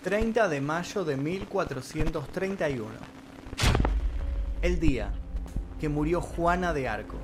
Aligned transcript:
30 0.00 0.48
de 0.48 0.60
mayo 0.60 1.04
de 1.04 1.16
1431. 1.16 2.88
El 4.62 4.78
día 4.78 5.12
que 5.80 5.88
murió 5.88 6.20
Juana 6.20 6.72
de 6.72 6.88
Arco. 6.88 7.16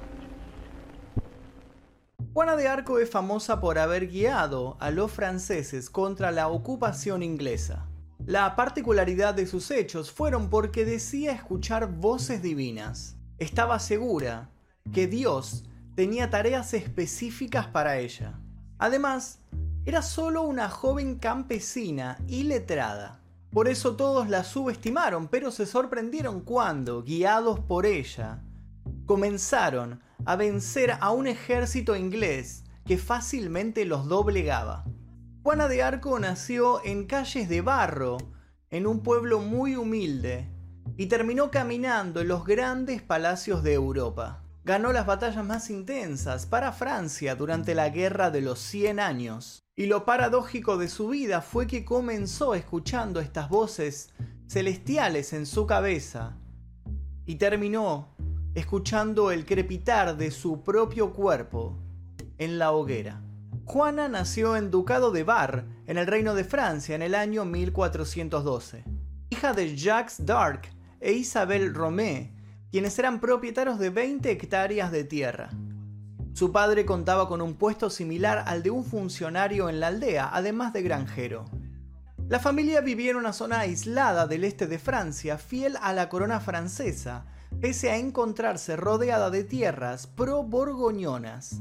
Juana 2.32 2.56
de 2.56 2.66
Arco 2.66 2.98
es 2.98 3.08
famosa 3.08 3.60
por 3.60 3.78
haber 3.78 4.08
guiado 4.08 4.76
a 4.80 4.90
los 4.90 5.12
franceses 5.12 5.88
contra 5.88 6.32
la 6.32 6.48
ocupación 6.48 7.22
inglesa. 7.22 7.86
La 8.26 8.56
particularidad 8.56 9.34
de 9.34 9.46
sus 9.46 9.70
hechos 9.70 10.10
fueron 10.10 10.50
porque 10.50 10.84
decía 10.84 11.32
escuchar 11.32 11.92
voces 11.92 12.42
divinas. 12.42 13.16
Estaba 13.38 13.78
segura 13.78 14.50
que 14.92 15.06
Dios 15.06 15.64
tenía 15.94 16.28
tareas 16.28 16.74
específicas 16.74 17.68
para 17.68 17.98
ella. 17.98 18.40
Además, 18.78 19.38
era 19.86 20.02
solo 20.02 20.42
una 20.42 20.68
joven 20.70 21.18
campesina 21.18 22.18
y 22.26 22.44
letrada. 22.44 23.20
Por 23.50 23.68
eso 23.68 23.96
todos 23.96 24.28
la 24.28 24.42
subestimaron, 24.42 25.28
pero 25.28 25.50
se 25.50 25.66
sorprendieron 25.66 26.40
cuando, 26.40 27.02
guiados 27.02 27.60
por 27.60 27.86
ella, 27.86 28.42
comenzaron 29.06 30.00
a 30.24 30.36
vencer 30.36 30.96
a 31.00 31.10
un 31.10 31.26
ejército 31.26 31.94
inglés 31.96 32.64
que 32.84 32.98
fácilmente 32.98 33.84
los 33.84 34.08
doblegaba. 34.08 34.84
Juana 35.42 35.68
de 35.68 35.82
Arco 35.82 36.18
nació 36.18 36.84
en 36.84 37.06
calles 37.06 37.48
de 37.48 37.60
barro, 37.60 38.16
en 38.70 38.86
un 38.86 39.02
pueblo 39.02 39.40
muy 39.40 39.76
humilde, 39.76 40.50
y 40.96 41.06
terminó 41.06 41.50
caminando 41.50 42.22
en 42.22 42.28
los 42.28 42.44
grandes 42.44 43.02
palacios 43.02 43.62
de 43.62 43.74
Europa 43.74 44.44
ganó 44.64 44.92
las 44.92 45.04
batallas 45.06 45.44
más 45.44 45.68
intensas 45.68 46.46
para 46.46 46.72
Francia 46.72 47.36
durante 47.36 47.74
la 47.74 47.90
Guerra 47.90 48.30
de 48.30 48.40
los 48.40 48.58
100 48.58 48.98
años. 48.98 49.63
Y 49.76 49.86
lo 49.86 50.04
paradójico 50.04 50.76
de 50.76 50.86
su 50.86 51.08
vida 51.08 51.40
fue 51.40 51.66
que 51.66 51.84
comenzó 51.84 52.54
escuchando 52.54 53.18
estas 53.18 53.48
voces 53.48 54.10
celestiales 54.46 55.32
en 55.32 55.46
su 55.46 55.66
cabeza 55.66 56.36
y 57.26 57.36
terminó 57.36 58.14
escuchando 58.54 59.32
el 59.32 59.44
crepitar 59.44 60.16
de 60.16 60.30
su 60.30 60.62
propio 60.62 61.12
cuerpo 61.12 61.76
en 62.38 62.58
la 62.60 62.70
hoguera. 62.70 63.20
Juana 63.64 64.06
nació 64.06 64.56
en 64.56 64.70
Ducado 64.70 65.10
de 65.10 65.24
Bar, 65.24 65.66
en 65.86 65.98
el 65.98 66.06
Reino 66.06 66.36
de 66.36 66.44
Francia, 66.44 66.94
en 66.94 67.02
el 67.02 67.16
año 67.16 67.44
1412. 67.44 68.84
Hija 69.30 69.54
de 69.54 69.76
Jacques 69.76 70.24
d'Arc 70.24 70.68
e 71.00 71.14
Isabel 71.14 71.74
Romé, 71.74 72.32
quienes 72.70 72.96
eran 73.00 73.18
propietarios 73.18 73.80
de 73.80 73.90
20 73.90 74.30
hectáreas 74.30 74.92
de 74.92 75.02
tierra. 75.02 75.50
Su 76.34 76.50
padre 76.50 76.84
contaba 76.84 77.28
con 77.28 77.40
un 77.40 77.54
puesto 77.54 77.90
similar 77.90 78.42
al 78.48 78.64
de 78.64 78.70
un 78.70 78.84
funcionario 78.84 79.68
en 79.68 79.78
la 79.78 79.86
aldea, 79.86 80.30
además 80.32 80.72
de 80.72 80.82
granjero. 80.82 81.44
La 82.28 82.40
familia 82.40 82.80
vivía 82.80 83.12
en 83.12 83.18
una 83.18 83.32
zona 83.32 83.60
aislada 83.60 84.26
del 84.26 84.42
este 84.42 84.66
de 84.66 84.80
Francia, 84.80 85.38
fiel 85.38 85.78
a 85.80 85.92
la 85.92 86.08
corona 86.08 86.40
francesa, 86.40 87.24
pese 87.60 87.92
a 87.92 87.98
encontrarse 87.98 88.74
rodeada 88.74 89.30
de 89.30 89.44
tierras 89.44 90.08
pro-borgoñonas. 90.08 91.60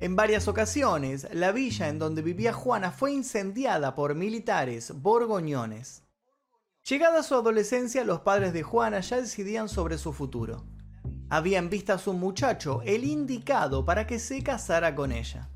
En 0.00 0.16
varias 0.16 0.48
ocasiones, 0.48 1.28
la 1.32 1.52
villa 1.52 1.86
en 1.86 2.00
donde 2.00 2.22
vivía 2.22 2.52
Juana 2.52 2.90
fue 2.90 3.12
incendiada 3.12 3.94
por 3.94 4.16
militares 4.16 5.00
borgoñones. 5.00 6.02
Llegada 6.88 7.22
su 7.22 7.36
adolescencia, 7.36 8.02
los 8.02 8.22
padres 8.22 8.52
de 8.52 8.64
Juana 8.64 8.98
ya 8.98 9.20
decidían 9.20 9.68
sobre 9.68 9.96
su 9.96 10.12
futuro. 10.12 10.64
Habían 11.28 11.70
visto 11.70 11.92
a 11.92 11.98
su 11.98 12.12
muchacho 12.12 12.82
el 12.84 13.04
indicado 13.04 13.84
para 13.84 14.06
que 14.06 14.18
se 14.18 14.42
casara 14.42 14.94
con 14.94 15.10
ella. 15.10 15.48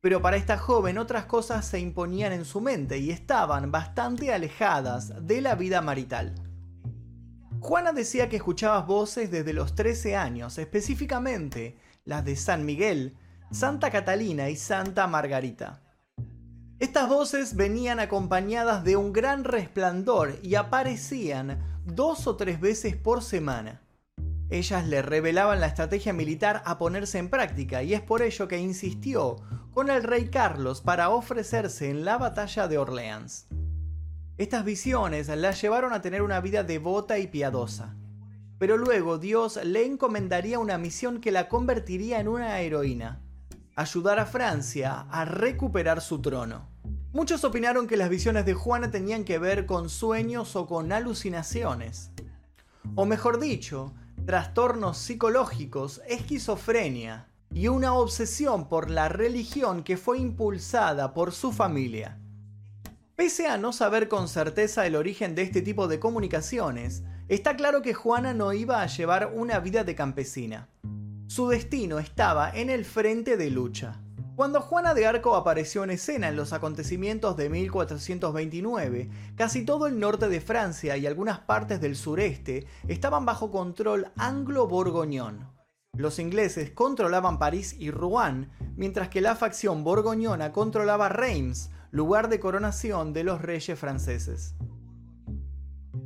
Pero 0.00 0.20
para 0.20 0.36
esta 0.36 0.58
joven 0.58 0.98
otras 0.98 1.26
cosas 1.26 1.66
se 1.66 1.78
imponían 1.78 2.32
en 2.32 2.44
su 2.44 2.60
mente 2.60 2.98
y 2.98 3.10
estaban 3.10 3.70
bastante 3.70 4.32
alejadas 4.32 5.26
de 5.26 5.40
la 5.40 5.54
vida 5.54 5.80
marital. 5.80 6.34
Juana 7.60 7.92
decía 7.92 8.28
que 8.28 8.36
escuchaba 8.36 8.82
voces 8.82 9.30
desde 9.30 9.52
los 9.52 9.74
13 9.74 10.16
años, 10.16 10.58
específicamente 10.58 11.78
las 12.04 12.24
de 12.24 12.36
San 12.36 12.64
Miguel, 12.64 13.16
Santa 13.50 13.90
Catalina 13.90 14.48
y 14.50 14.56
Santa 14.56 15.06
Margarita. 15.06 15.82
Estas 16.78 17.08
voces 17.08 17.56
venían 17.56 18.00
acompañadas 18.00 18.84
de 18.84 18.96
un 18.96 19.12
gran 19.12 19.44
resplandor 19.44 20.38
y 20.42 20.56
aparecían 20.56 21.80
dos 21.84 22.26
o 22.26 22.36
tres 22.36 22.60
veces 22.60 22.96
por 22.96 23.22
semana. 23.22 23.85
Ellas 24.48 24.86
le 24.86 25.02
revelaban 25.02 25.60
la 25.60 25.66
estrategia 25.66 26.12
militar 26.12 26.62
a 26.64 26.78
ponerse 26.78 27.18
en 27.18 27.30
práctica 27.30 27.82
y 27.82 27.94
es 27.94 28.00
por 28.00 28.22
ello 28.22 28.46
que 28.46 28.58
insistió 28.58 29.36
con 29.72 29.90
el 29.90 30.04
rey 30.04 30.28
Carlos 30.28 30.80
para 30.80 31.10
ofrecerse 31.10 31.90
en 31.90 32.04
la 32.04 32.16
batalla 32.16 32.68
de 32.68 32.78
Orleans. 32.78 33.48
Estas 34.38 34.64
visiones 34.64 35.28
la 35.28 35.50
llevaron 35.50 35.92
a 35.92 36.00
tener 36.00 36.22
una 36.22 36.40
vida 36.40 36.62
devota 36.62 37.18
y 37.18 37.26
piadosa. 37.26 37.96
Pero 38.58 38.76
luego 38.76 39.18
Dios 39.18 39.58
le 39.64 39.84
encomendaría 39.84 40.58
una 40.58 40.78
misión 40.78 41.20
que 41.20 41.32
la 41.32 41.48
convertiría 41.48 42.20
en 42.20 42.28
una 42.28 42.60
heroína 42.60 43.20
ayudar 43.74 44.18
a 44.18 44.26
Francia 44.26 45.06
a 45.10 45.26
recuperar 45.26 46.00
su 46.00 46.22
trono. 46.22 46.66
Muchos 47.12 47.44
opinaron 47.44 47.86
que 47.86 47.98
las 47.98 48.08
visiones 48.08 48.46
de 48.46 48.54
Juana 48.54 48.90
tenían 48.90 49.24
que 49.24 49.38
ver 49.38 49.66
con 49.66 49.90
sueños 49.90 50.56
o 50.56 50.66
con 50.66 50.92
alucinaciones. 50.92 52.10
O 52.94 53.04
mejor 53.04 53.38
dicho, 53.38 53.92
trastornos 54.24 54.98
psicológicos, 54.98 56.00
esquizofrenia 56.08 57.28
y 57.52 57.68
una 57.68 57.94
obsesión 57.94 58.68
por 58.68 58.90
la 58.90 59.08
religión 59.08 59.82
que 59.82 59.96
fue 59.96 60.18
impulsada 60.18 61.14
por 61.14 61.32
su 61.32 61.52
familia. 61.52 62.18
Pese 63.14 63.46
a 63.46 63.56
no 63.56 63.72
saber 63.72 64.08
con 64.08 64.28
certeza 64.28 64.86
el 64.86 64.94
origen 64.94 65.34
de 65.34 65.42
este 65.42 65.62
tipo 65.62 65.88
de 65.88 65.98
comunicaciones, 65.98 67.02
está 67.28 67.56
claro 67.56 67.82
que 67.82 67.94
Juana 67.94 68.34
no 68.34 68.52
iba 68.52 68.82
a 68.82 68.86
llevar 68.86 69.32
una 69.34 69.58
vida 69.58 69.84
de 69.84 69.94
campesina. 69.94 70.68
Su 71.26 71.48
destino 71.48 71.98
estaba 71.98 72.50
en 72.50 72.70
el 72.70 72.84
frente 72.84 73.36
de 73.36 73.50
lucha. 73.50 74.00
Cuando 74.36 74.60
Juana 74.60 74.92
de 74.92 75.06
Arco 75.06 75.34
apareció 75.34 75.82
en 75.82 75.88
escena 75.88 76.28
en 76.28 76.36
los 76.36 76.52
acontecimientos 76.52 77.38
de 77.38 77.48
1429, 77.48 79.08
casi 79.34 79.64
todo 79.64 79.86
el 79.86 79.98
norte 79.98 80.28
de 80.28 80.42
Francia 80.42 80.94
y 80.98 81.06
algunas 81.06 81.38
partes 81.38 81.80
del 81.80 81.96
sureste 81.96 82.66
estaban 82.86 83.24
bajo 83.24 83.50
control 83.50 84.12
anglo-borgoñón. 84.18 85.50
Los 85.94 86.18
ingleses 86.18 86.70
controlaban 86.70 87.38
París 87.38 87.76
y 87.78 87.90
Rouen, 87.90 88.50
mientras 88.76 89.08
que 89.08 89.22
la 89.22 89.36
facción 89.36 89.84
borgoñona 89.84 90.52
controlaba 90.52 91.08
Reims, 91.08 91.70
lugar 91.90 92.28
de 92.28 92.38
coronación 92.38 93.14
de 93.14 93.24
los 93.24 93.40
reyes 93.40 93.78
franceses. 93.78 94.54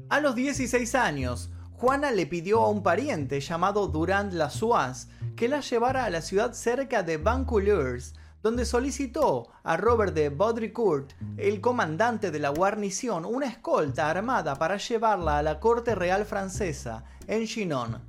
A 0.09 0.21
los 0.21 0.37
16 0.37 0.95
años, 0.95 1.51
Juana 1.73 2.13
le 2.13 2.27
pidió 2.27 2.61
a 2.61 2.69
un 2.69 2.85
pariente 2.85 3.41
llamado 3.41 3.89
Durand 3.89 4.35
Lassois 4.35 5.09
que 5.41 5.49
la 5.49 5.61
llevara 5.61 6.05
a 6.05 6.11
la 6.11 6.21
ciudad 6.21 6.53
cerca 6.53 7.03
de 7.03 7.17
Vancouleurs, 7.17 8.13
donde 8.43 8.67
solicitó 8.67 9.49
a 9.63 9.79
Robert 9.79 10.13
de 10.13 10.29
Baudricourt, 10.29 11.15
el 11.39 11.63
comandante 11.63 12.31
de 12.31 12.39
la 12.39 12.51
guarnición, 12.51 13.25
una 13.25 13.47
escolta 13.47 14.11
armada 14.11 14.57
para 14.57 14.77
llevarla 14.77 15.39
a 15.39 15.43
la 15.43 15.59
corte 15.59 15.95
real 15.95 16.27
francesa 16.27 17.05
en 17.27 17.47
Chinon. 17.47 18.03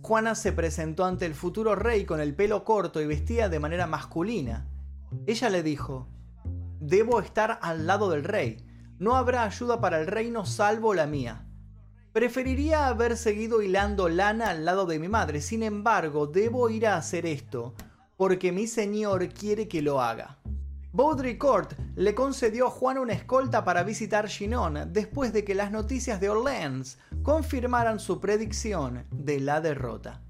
Juana 0.00 0.34
se 0.34 0.52
presentó 0.52 1.04
ante 1.04 1.26
el 1.26 1.34
futuro 1.34 1.74
rey 1.74 2.06
con 2.06 2.18
el 2.18 2.34
pelo 2.34 2.64
corto 2.64 2.98
y 3.02 3.06
vestida 3.06 3.50
de 3.50 3.60
manera 3.60 3.86
masculina. 3.86 4.66
Ella 5.26 5.50
le 5.50 5.62
dijo, 5.62 6.08
Debo 6.80 7.20
estar 7.20 7.58
al 7.60 7.86
lado 7.86 8.08
del 8.08 8.24
rey, 8.24 8.66
no 8.98 9.16
habrá 9.16 9.42
ayuda 9.42 9.82
para 9.82 10.00
el 10.00 10.06
reino 10.06 10.46
salvo 10.46 10.94
la 10.94 11.06
mía. 11.06 11.43
Preferiría 12.14 12.86
haber 12.86 13.16
seguido 13.16 13.60
hilando 13.60 14.08
lana 14.08 14.50
al 14.50 14.64
lado 14.64 14.86
de 14.86 15.00
mi 15.00 15.08
madre, 15.08 15.40
sin 15.40 15.64
embargo, 15.64 16.28
debo 16.28 16.70
ir 16.70 16.86
a 16.86 16.96
hacer 16.96 17.26
esto, 17.26 17.74
porque 18.16 18.52
mi 18.52 18.68
señor 18.68 19.28
quiere 19.30 19.66
que 19.66 19.82
lo 19.82 20.00
haga. 20.00 20.38
Baudricourt 20.92 21.72
le 21.96 22.14
concedió 22.14 22.68
a 22.68 22.70
Juan 22.70 22.98
una 22.98 23.14
escolta 23.14 23.64
para 23.64 23.82
visitar 23.82 24.28
Chinon 24.28 24.92
después 24.92 25.32
de 25.32 25.42
que 25.42 25.56
las 25.56 25.72
noticias 25.72 26.20
de 26.20 26.28
Orleans 26.28 26.98
confirmaran 27.24 27.98
su 27.98 28.20
predicción 28.20 29.06
de 29.10 29.40
la 29.40 29.60
derrota. 29.60 30.22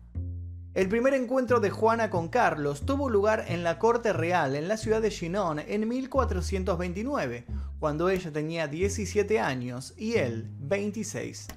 El 0.73 0.89
primer 0.89 1.13
encuentro 1.13 1.61
de 1.61 1.69
Juana 1.69 2.09
con 2.09 2.29
Carlos 2.29 2.87
tuvo 2.87 3.11
lugar 3.11 3.45
en 3.49 3.63
la 3.63 3.79
corte 3.79 4.15
real 4.15 4.57
en 4.57 4.69
la 4.69 4.79
ciudad 4.79 5.03
de 5.03 5.11
Chinon 5.11 5.59
en 5.59 5.87
1429, 5.87 7.45
cuando 7.79 8.09
ella 8.09 8.33
tenía 8.33 8.69
17 8.69 9.39
años 9.39 9.93
y 9.99 10.15
él 10.15 10.49
26. 10.61 11.49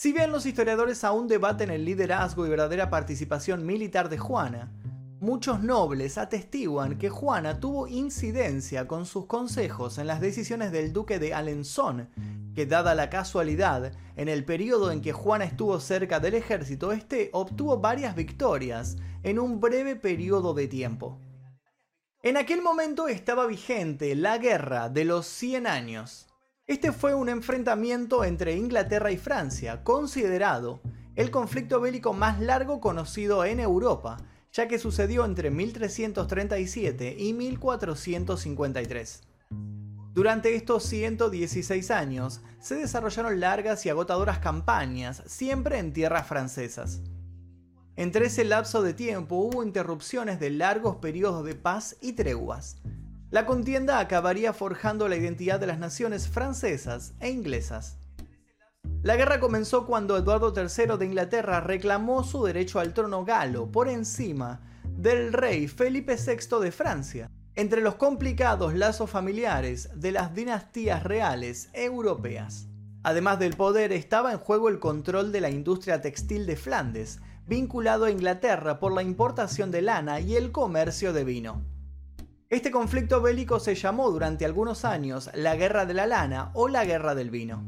Si 0.00 0.14
bien 0.14 0.32
los 0.32 0.46
historiadores 0.46 1.04
aún 1.04 1.28
debaten 1.28 1.68
el 1.68 1.84
liderazgo 1.84 2.46
y 2.46 2.48
verdadera 2.48 2.88
participación 2.88 3.66
militar 3.66 4.08
de 4.08 4.16
Juana, 4.16 4.72
muchos 5.20 5.62
nobles 5.62 6.16
atestiguan 6.16 6.96
que 6.96 7.10
Juana 7.10 7.60
tuvo 7.60 7.86
incidencia 7.86 8.88
con 8.88 9.04
sus 9.04 9.26
consejos 9.26 9.98
en 9.98 10.06
las 10.06 10.22
decisiones 10.22 10.72
del 10.72 10.94
duque 10.94 11.18
de 11.18 11.34
Alençon, 11.34 12.08
que 12.54 12.64
dada 12.64 12.94
la 12.94 13.10
casualidad, 13.10 13.92
en 14.16 14.30
el 14.30 14.46
periodo 14.46 14.90
en 14.90 15.02
que 15.02 15.12
Juana 15.12 15.44
estuvo 15.44 15.78
cerca 15.80 16.18
del 16.18 16.32
ejército, 16.32 16.92
este 16.92 17.28
obtuvo 17.34 17.76
varias 17.76 18.16
victorias 18.16 18.96
en 19.22 19.38
un 19.38 19.60
breve 19.60 19.96
periodo 19.96 20.54
de 20.54 20.66
tiempo. 20.66 21.20
En 22.22 22.38
aquel 22.38 22.62
momento 22.62 23.06
estaba 23.06 23.44
vigente 23.44 24.14
la 24.14 24.38
Guerra 24.38 24.88
de 24.88 25.04
los 25.04 25.26
100 25.26 25.66
años. 25.66 26.29
Este 26.70 26.92
fue 26.92 27.14
un 27.16 27.28
enfrentamiento 27.28 28.22
entre 28.22 28.54
Inglaterra 28.54 29.10
y 29.10 29.16
Francia, 29.16 29.82
considerado 29.82 30.80
el 31.16 31.32
conflicto 31.32 31.80
bélico 31.80 32.12
más 32.12 32.38
largo 32.38 32.80
conocido 32.80 33.44
en 33.44 33.58
Europa, 33.58 34.18
ya 34.52 34.68
que 34.68 34.78
sucedió 34.78 35.24
entre 35.24 35.50
1337 35.50 37.16
y 37.18 37.32
1453. 37.32 39.22
Durante 40.14 40.54
estos 40.54 40.84
116 40.84 41.90
años 41.90 42.40
se 42.60 42.76
desarrollaron 42.76 43.40
largas 43.40 43.84
y 43.84 43.88
agotadoras 43.88 44.38
campañas, 44.38 45.24
siempre 45.26 45.80
en 45.80 45.92
tierras 45.92 46.28
francesas. 46.28 47.02
Entre 47.96 48.26
ese 48.26 48.44
lapso 48.44 48.80
de 48.82 48.94
tiempo 48.94 49.34
hubo 49.34 49.64
interrupciones 49.64 50.38
de 50.38 50.50
largos 50.50 50.98
periodos 50.98 51.44
de 51.44 51.56
paz 51.56 51.96
y 52.00 52.12
treguas. 52.12 52.80
La 53.30 53.46
contienda 53.46 54.00
acabaría 54.00 54.52
forjando 54.52 55.06
la 55.06 55.14
identidad 55.14 55.60
de 55.60 55.68
las 55.68 55.78
naciones 55.78 56.26
francesas 56.26 57.14
e 57.20 57.30
inglesas. 57.30 57.96
La 59.02 59.14
guerra 59.14 59.38
comenzó 59.38 59.86
cuando 59.86 60.16
Eduardo 60.16 60.52
III 60.52 60.98
de 60.98 61.06
Inglaterra 61.06 61.60
reclamó 61.60 62.24
su 62.24 62.44
derecho 62.44 62.80
al 62.80 62.92
trono 62.92 63.24
galo 63.24 63.70
por 63.70 63.88
encima 63.88 64.60
del 64.84 65.32
rey 65.32 65.68
Felipe 65.68 66.16
VI 66.16 66.60
de 66.60 66.72
Francia, 66.72 67.30
entre 67.54 67.82
los 67.82 67.94
complicados 67.94 68.74
lazos 68.74 69.08
familiares 69.08 69.90
de 69.94 70.10
las 70.10 70.34
dinastías 70.34 71.04
reales 71.04 71.70
europeas. 71.72 72.66
Además 73.04 73.38
del 73.38 73.54
poder 73.54 73.92
estaba 73.92 74.32
en 74.32 74.38
juego 74.38 74.68
el 74.68 74.80
control 74.80 75.30
de 75.30 75.40
la 75.40 75.50
industria 75.50 76.00
textil 76.00 76.46
de 76.46 76.56
Flandes, 76.56 77.20
vinculado 77.46 78.06
a 78.06 78.10
Inglaterra 78.10 78.80
por 78.80 78.92
la 78.92 79.04
importación 79.04 79.70
de 79.70 79.82
lana 79.82 80.18
y 80.18 80.34
el 80.34 80.50
comercio 80.50 81.12
de 81.12 81.22
vino. 81.22 81.62
Este 82.50 82.72
conflicto 82.72 83.22
bélico 83.22 83.60
se 83.60 83.76
llamó 83.76 84.10
durante 84.10 84.44
algunos 84.44 84.84
años 84.84 85.30
la 85.34 85.54
Guerra 85.54 85.86
de 85.86 85.94
la 85.94 86.08
Lana 86.08 86.50
o 86.54 86.66
la 86.66 86.84
Guerra 86.84 87.14
del 87.14 87.30
Vino. 87.30 87.62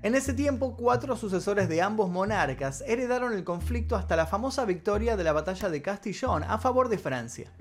En 0.00 0.14
ese 0.14 0.32
tiempo, 0.32 0.78
cuatro 0.78 1.14
sucesores 1.14 1.68
de 1.68 1.82
ambos 1.82 2.08
monarcas 2.08 2.82
heredaron 2.86 3.34
el 3.34 3.44
conflicto 3.44 3.94
hasta 3.94 4.16
la 4.16 4.24
famosa 4.24 4.64
victoria 4.64 5.14
de 5.18 5.24
la 5.24 5.34
batalla 5.34 5.68
de 5.68 5.82
Castillon 5.82 6.42
a 6.42 6.56
favor 6.56 6.88
de 6.88 6.96
Francia. 6.96 7.52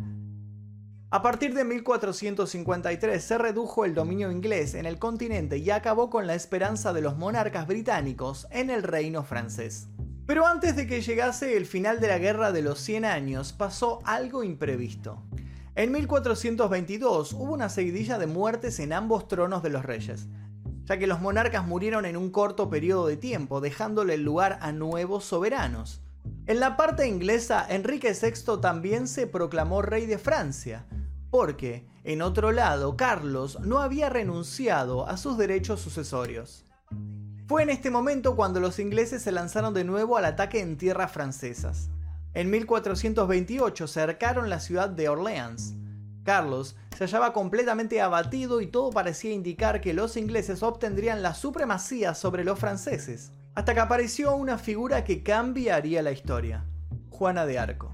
A 1.09 1.21
partir 1.21 1.53
de 1.53 1.65
1453 1.65 3.21
se 3.21 3.37
redujo 3.37 3.83
el 3.83 3.93
dominio 3.93 4.31
inglés 4.31 4.73
en 4.75 4.85
el 4.85 4.99
continente 4.99 5.57
y 5.57 5.69
acabó 5.69 6.09
con 6.09 6.27
la 6.27 6.35
esperanza 6.35 6.93
de 6.93 7.01
los 7.01 7.17
monarcas 7.17 7.67
británicos 7.67 8.47
en 8.51 8.69
el 8.69 8.83
reino 8.83 9.23
francés. 9.23 9.89
Pero 10.25 10.47
antes 10.47 10.77
de 10.77 10.87
que 10.87 11.01
llegase 11.01 11.57
el 11.57 11.65
final 11.65 11.99
de 11.99 12.07
la 12.07 12.19
Guerra 12.19 12.53
de 12.53 12.61
los 12.61 12.79
100 12.79 13.03
años 13.03 13.51
pasó 13.51 13.99
algo 14.05 14.45
imprevisto. 14.45 15.21
En 15.73 15.93
1422 15.93 17.31
hubo 17.31 17.53
una 17.53 17.69
seguidilla 17.69 18.17
de 18.17 18.27
muertes 18.27 18.79
en 18.81 18.91
ambos 18.91 19.29
tronos 19.29 19.63
de 19.63 19.69
los 19.69 19.85
reyes, 19.85 20.27
ya 20.83 20.97
que 20.97 21.07
los 21.07 21.21
monarcas 21.21 21.65
murieron 21.65 22.03
en 22.05 22.17
un 22.17 22.29
corto 22.29 22.69
periodo 22.69 23.07
de 23.07 23.15
tiempo, 23.15 23.61
dejándole 23.61 24.15
el 24.15 24.23
lugar 24.23 24.59
a 24.61 24.73
nuevos 24.73 25.23
soberanos. 25.23 26.01
En 26.45 26.59
la 26.59 26.75
parte 26.75 27.07
inglesa, 27.07 27.65
Enrique 27.69 28.13
VI 28.13 28.59
también 28.59 29.07
se 29.07 29.27
proclamó 29.27 29.81
rey 29.81 30.05
de 30.07 30.17
Francia, 30.17 30.85
porque, 31.29 31.87
en 32.03 32.21
otro 32.21 32.51
lado, 32.51 32.97
Carlos 32.97 33.57
no 33.61 33.79
había 33.79 34.09
renunciado 34.09 35.07
a 35.07 35.15
sus 35.15 35.37
derechos 35.37 35.79
sucesorios. 35.79 36.65
Fue 37.47 37.63
en 37.63 37.69
este 37.69 37.89
momento 37.89 38.35
cuando 38.35 38.59
los 38.59 38.77
ingleses 38.77 39.21
se 39.21 39.31
lanzaron 39.31 39.73
de 39.73 39.85
nuevo 39.85 40.17
al 40.17 40.25
ataque 40.25 40.59
en 40.59 40.77
tierras 40.77 41.13
francesas. 41.13 41.89
En 42.33 42.49
1428 42.49 43.87
cercaron 43.87 44.49
la 44.49 44.61
ciudad 44.61 44.89
de 44.89 45.09
Orleans. 45.09 45.75
Carlos 46.23 46.77
se 46.95 47.03
hallaba 47.03 47.33
completamente 47.33 47.99
abatido 47.99 48.61
y 48.61 48.67
todo 48.67 48.89
parecía 48.91 49.33
indicar 49.33 49.81
que 49.81 49.93
los 49.93 50.15
ingleses 50.15 50.63
obtendrían 50.63 51.23
la 51.23 51.33
supremacía 51.33 52.13
sobre 52.13 52.45
los 52.45 52.57
franceses, 52.57 53.33
hasta 53.53 53.73
que 53.73 53.81
apareció 53.81 54.35
una 54.35 54.57
figura 54.57 55.03
que 55.03 55.23
cambiaría 55.23 56.01
la 56.01 56.11
historia, 56.11 56.65
Juana 57.09 57.45
de 57.45 57.59
Arco. 57.59 57.93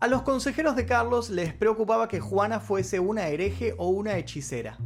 A 0.00 0.08
los 0.08 0.22
consejeros 0.22 0.74
de 0.74 0.86
Carlos 0.86 1.28
les 1.28 1.52
preocupaba 1.52 2.08
que 2.08 2.20
Juana 2.20 2.58
fuese 2.58 3.00
una 3.00 3.28
hereje 3.28 3.74
o 3.76 3.88
una 3.88 4.16
hechicera. 4.16 4.78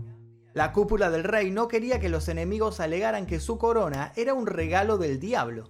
La 0.54 0.72
cúpula 0.72 1.10
del 1.10 1.22
rey 1.22 1.52
no 1.52 1.68
quería 1.68 2.00
que 2.00 2.08
los 2.08 2.28
enemigos 2.28 2.80
alegaran 2.80 3.26
que 3.26 3.38
su 3.38 3.58
corona 3.58 4.12
era 4.16 4.34
un 4.34 4.46
regalo 4.46 4.98
del 4.98 5.20
diablo. 5.20 5.68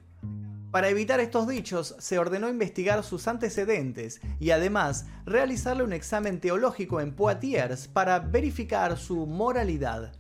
Para 0.77 0.91
evitar 0.91 1.21
estos 1.21 1.49
dichos, 1.49 1.97
se 1.99 2.19
ordenó 2.19 2.51
investigar 2.51 3.03
sus 3.03 3.29
antecedentes 3.29 4.21
y 4.39 4.51
además 4.51 5.07
realizarle 5.25 5.85
un 5.85 5.95
examen 5.95 6.39
teológico 6.39 7.01
en 7.01 7.17
Poitiers 7.17 7.89
para 7.89 8.19
verificar 8.19 8.99
su 8.99 9.25
moralidad. 9.25 10.13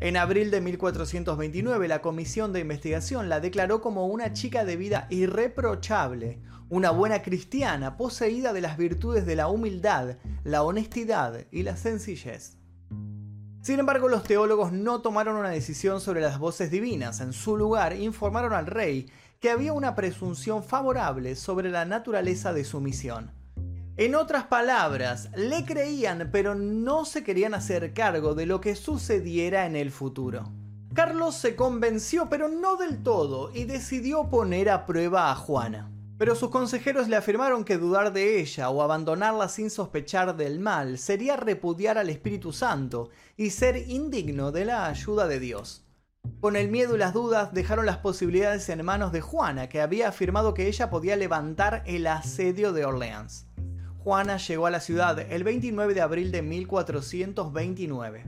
En 0.00 0.16
abril 0.16 0.50
de 0.50 0.62
1429, 0.62 1.88
la 1.88 2.00
comisión 2.00 2.54
de 2.54 2.60
investigación 2.60 3.28
la 3.28 3.40
declaró 3.40 3.82
como 3.82 4.06
una 4.06 4.32
chica 4.32 4.64
de 4.64 4.76
vida 4.76 5.08
irreprochable, 5.10 6.40
una 6.70 6.90
buena 6.90 7.20
cristiana 7.20 7.98
poseída 7.98 8.54
de 8.54 8.62
las 8.62 8.78
virtudes 8.78 9.26
de 9.26 9.36
la 9.36 9.48
humildad, 9.48 10.16
la 10.44 10.62
honestidad 10.62 11.44
y 11.50 11.64
la 11.64 11.76
sencillez. 11.76 12.56
Sin 13.64 13.78
embargo, 13.78 14.10
los 14.10 14.24
teólogos 14.24 14.72
no 14.72 15.00
tomaron 15.00 15.36
una 15.36 15.48
decisión 15.48 16.02
sobre 16.02 16.20
las 16.20 16.38
voces 16.38 16.70
divinas. 16.70 17.22
En 17.22 17.32
su 17.32 17.56
lugar, 17.56 17.96
informaron 17.96 18.52
al 18.52 18.66
rey 18.66 19.10
que 19.44 19.50
había 19.50 19.74
una 19.74 19.94
presunción 19.94 20.64
favorable 20.64 21.36
sobre 21.36 21.68
la 21.68 21.84
naturaleza 21.84 22.54
de 22.54 22.64
su 22.64 22.80
misión. 22.80 23.30
En 23.98 24.14
otras 24.14 24.44
palabras, 24.44 25.28
le 25.36 25.66
creían 25.66 26.30
pero 26.32 26.54
no 26.54 27.04
se 27.04 27.22
querían 27.22 27.52
hacer 27.52 27.92
cargo 27.92 28.34
de 28.34 28.46
lo 28.46 28.62
que 28.62 28.74
sucediera 28.74 29.66
en 29.66 29.76
el 29.76 29.90
futuro. 29.90 30.50
Carlos 30.94 31.34
se 31.34 31.56
convenció 31.56 32.30
pero 32.30 32.48
no 32.48 32.76
del 32.76 33.02
todo 33.02 33.54
y 33.54 33.64
decidió 33.64 34.30
poner 34.30 34.70
a 34.70 34.86
prueba 34.86 35.30
a 35.30 35.34
Juana. 35.34 35.90
Pero 36.16 36.36
sus 36.36 36.48
consejeros 36.48 37.08
le 37.08 37.16
afirmaron 37.16 37.66
que 37.66 37.76
dudar 37.76 38.14
de 38.14 38.40
ella 38.40 38.70
o 38.70 38.80
abandonarla 38.80 39.50
sin 39.50 39.68
sospechar 39.68 40.38
del 40.38 40.58
mal 40.58 40.96
sería 40.96 41.36
repudiar 41.36 41.98
al 41.98 42.08
Espíritu 42.08 42.50
Santo 42.50 43.10
y 43.36 43.50
ser 43.50 43.76
indigno 43.90 44.52
de 44.52 44.64
la 44.64 44.86
ayuda 44.86 45.28
de 45.28 45.38
Dios. 45.38 45.84
Con 46.44 46.56
el 46.56 46.68
miedo 46.68 46.94
y 46.94 46.98
las 46.98 47.14
dudas 47.14 47.54
dejaron 47.54 47.86
las 47.86 47.96
posibilidades 47.96 48.68
en 48.68 48.84
manos 48.84 49.12
de 49.12 49.22
Juana, 49.22 49.70
que 49.70 49.80
había 49.80 50.08
afirmado 50.08 50.52
que 50.52 50.66
ella 50.66 50.90
podía 50.90 51.16
levantar 51.16 51.82
el 51.86 52.06
asedio 52.06 52.74
de 52.74 52.84
Orleans. 52.84 53.46
Juana 54.00 54.36
llegó 54.36 54.66
a 54.66 54.70
la 54.70 54.80
ciudad 54.80 55.18
el 55.18 55.42
29 55.42 55.94
de 55.94 56.02
abril 56.02 56.30
de 56.30 56.42
1429. 56.42 58.26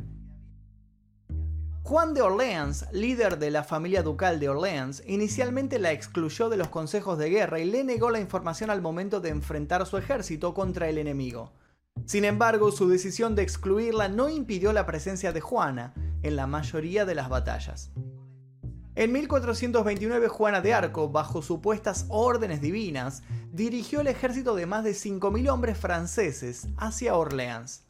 Juan 1.82 2.14
de 2.14 2.22
Orleans, 2.22 2.86
líder 2.90 3.38
de 3.38 3.50
la 3.50 3.64
familia 3.64 4.02
ducal 4.02 4.40
de 4.40 4.48
Orleans, 4.48 5.02
inicialmente 5.06 5.78
la 5.78 5.92
excluyó 5.92 6.48
de 6.48 6.56
los 6.56 6.68
consejos 6.68 7.18
de 7.18 7.28
guerra 7.28 7.60
y 7.60 7.66
le 7.66 7.84
negó 7.84 8.08
la 8.08 8.20
información 8.20 8.70
al 8.70 8.80
momento 8.80 9.20
de 9.20 9.28
enfrentar 9.28 9.84
su 9.84 9.98
ejército 9.98 10.54
contra 10.54 10.88
el 10.88 10.96
enemigo. 10.96 11.52
Sin 12.06 12.24
embargo, 12.24 12.72
su 12.72 12.88
decisión 12.88 13.34
de 13.34 13.42
excluirla 13.42 14.08
no 14.08 14.30
impidió 14.30 14.72
la 14.72 14.86
presencia 14.86 15.34
de 15.34 15.42
Juana 15.42 15.92
en 16.26 16.36
la 16.36 16.46
mayoría 16.46 17.04
de 17.04 17.14
las 17.14 17.28
batallas. 17.28 17.90
En 18.94 19.12
1429 19.12 20.28
Juana 20.28 20.60
de 20.62 20.72
Arco, 20.72 21.10
bajo 21.10 21.42
supuestas 21.42 22.06
órdenes 22.08 22.62
divinas, 22.62 23.22
dirigió 23.52 24.00
el 24.00 24.06
ejército 24.06 24.54
de 24.54 24.64
más 24.64 24.84
de 24.84 24.92
5.000 24.92 25.50
hombres 25.50 25.76
franceses 25.76 26.68
hacia 26.78 27.14
Orleans. 27.14 27.84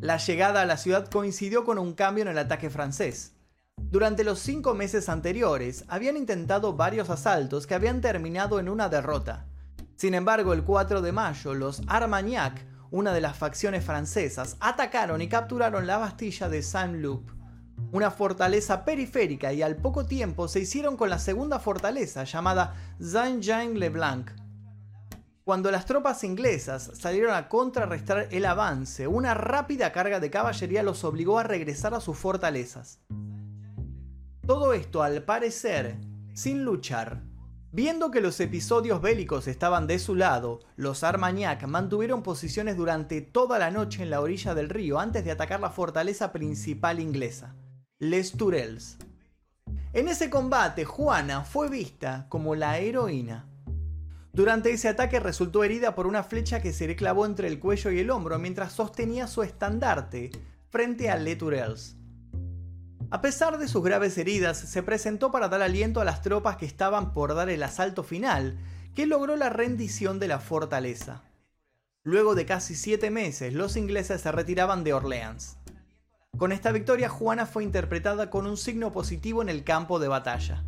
La 0.00 0.16
llegada 0.16 0.62
a 0.62 0.66
la 0.66 0.78
ciudad 0.78 1.08
coincidió 1.10 1.64
con 1.64 1.78
un 1.78 1.92
cambio 1.92 2.22
en 2.22 2.28
el 2.28 2.38
ataque 2.38 2.70
francés. 2.70 3.34
Durante 3.76 4.24
los 4.24 4.38
cinco 4.38 4.74
meses 4.74 5.08
anteriores 5.08 5.84
habían 5.88 6.16
intentado 6.16 6.74
varios 6.74 7.10
asaltos 7.10 7.66
que 7.66 7.74
habían 7.74 8.00
terminado 8.00 8.60
en 8.60 8.68
una 8.68 8.88
derrota. 8.88 9.46
Sin 9.96 10.14
embargo, 10.14 10.52
el 10.52 10.64
4 10.64 11.02
de 11.02 11.12
mayo, 11.12 11.54
los 11.54 11.82
Armagnac, 11.86 12.64
una 12.94 13.12
de 13.12 13.20
las 13.20 13.36
facciones 13.36 13.84
francesas, 13.84 14.56
atacaron 14.60 15.20
y 15.20 15.26
capturaron 15.26 15.84
la 15.84 15.98
Bastilla 15.98 16.48
de 16.48 16.62
Saint-Loup, 16.62 17.28
una 17.90 18.12
fortaleza 18.12 18.84
periférica, 18.84 19.52
y 19.52 19.62
al 19.62 19.74
poco 19.74 20.06
tiempo 20.06 20.46
se 20.46 20.60
hicieron 20.60 20.96
con 20.96 21.10
la 21.10 21.18
segunda 21.18 21.58
fortaleza 21.58 22.22
llamada 22.22 22.76
Saint-Jean-le-Blanc, 23.00 24.30
cuando 25.42 25.72
las 25.72 25.86
tropas 25.86 26.22
inglesas 26.22 26.92
salieron 26.94 27.34
a 27.34 27.48
contrarrestar 27.48 28.28
el 28.30 28.46
avance, 28.46 29.08
una 29.08 29.34
rápida 29.34 29.90
carga 29.90 30.20
de 30.20 30.30
caballería 30.30 30.84
los 30.84 31.02
obligó 31.02 31.40
a 31.40 31.42
regresar 31.42 31.94
a 31.94 32.00
sus 32.00 32.16
fortalezas. 32.16 33.00
Todo 34.46 34.72
esto, 34.72 35.02
al 35.02 35.24
parecer, 35.24 35.96
sin 36.32 36.64
luchar. 36.64 37.22
Viendo 37.74 38.12
que 38.12 38.20
los 38.20 38.38
episodios 38.38 39.02
bélicos 39.02 39.48
estaban 39.48 39.88
de 39.88 39.98
su 39.98 40.14
lado, 40.14 40.60
los 40.76 41.02
Armagnac 41.02 41.66
mantuvieron 41.66 42.22
posiciones 42.22 42.76
durante 42.76 43.20
toda 43.20 43.58
la 43.58 43.72
noche 43.72 44.04
en 44.04 44.10
la 44.10 44.20
orilla 44.20 44.54
del 44.54 44.68
río 44.68 45.00
antes 45.00 45.24
de 45.24 45.32
atacar 45.32 45.58
la 45.58 45.70
fortaleza 45.70 46.30
principal 46.30 47.00
inglesa, 47.00 47.56
Les 47.98 48.30
Tourelles. 48.30 48.96
En 49.92 50.06
ese 50.06 50.30
combate, 50.30 50.84
Juana 50.84 51.42
fue 51.42 51.68
vista 51.68 52.26
como 52.28 52.54
la 52.54 52.78
heroína. 52.78 53.48
Durante 54.32 54.70
ese 54.70 54.88
ataque 54.88 55.18
resultó 55.18 55.64
herida 55.64 55.96
por 55.96 56.06
una 56.06 56.22
flecha 56.22 56.62
que 56.62 56.72
se 56.72 56.86
le 56.86 56.94
clavó 56.94 57.26
entre 57.26 57.48
el 57.48 57.58
cuello 57.58 57.90
y 57.90 57.98
el 57.98 58.10
hombro 58.12 58.38
mientras 58.38 58.70
sostenía 58.70 59.26
su 59.26 59.42
estandarte 59.42 60.30
frente 60.68 61.10
a 61.10 61.16
Les 61.16 61.36
Tourelles. 61.36 61.96
A 63.10 63.20
pesar 63.20 63.58
de 63.58 63.68
sus 63.68 63.82
graves 63.82 64.18
heridas, 64.18 64.58
se 64.58 64.82
presentó 64.82 65.30
para 65.30 65.48
dar 65.48 65.62
aliento 65.62 66.00
a 66.00 66.04
las 66.04 66.22
tropas 66.22 66.56
que 66.56 66.66
estaban 66.66 67.12
por 67.12 67.34
dar 67.34 67.48
el 67.48 67.62
asalto 67.62 68.02
final, 68.02 68.58
que 68.94 69.06
logró 69.06 69.36
la 69.36 69.50
rendición 69.50 70.18
de 70.18 70.28
la 70.28 70.38
fortaleza. 70.38 71.22
Luego 72.02 72.34
de 72.34 72.46
casi 72.46 72.74
siete 72.74 73.10
meses, 73.10 73.54
los 73.54 73.76
ingleses 73.76 74.20
se 74.20 74.32
retiraban 74.32 74.84
de 74.84 74.92
Orleans. 74.92 75.56
Con 76.36 76.52
esta 76.52 76.72
victoria, 76.72 77.08
Juana 77.08 77.46
fue 77.46 77.62
interpretada 77.62 78.30
con 78.30 78.46
un 78.46 78.56
signo 78.56 78.92
positivo 78.92 79.40
en 79.42 79.48
el 79.48 79.64
campo 79.64 79.98
de 79.98 80.08
batalla. 80.08 80.64